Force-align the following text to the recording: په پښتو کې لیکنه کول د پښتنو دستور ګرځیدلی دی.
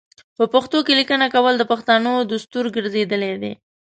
په 0.37 0.43
پښتو 0.53 0.77
کې 0.85 0.93
لیکنه 0.99 1.25
کول 1.35 1.53
د 1.57 1.63
پښتنو 1.71 2.13
دستور 2.31 2.65
ګرځیدلی 2.75 3.33
دی. 3.41 3.53